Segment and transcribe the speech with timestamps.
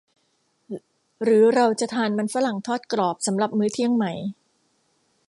[1.23, 4.05] หรือเราจะทานมันฝรั่งทอดกรอบสำหรับมื้อเที่ยงไหม?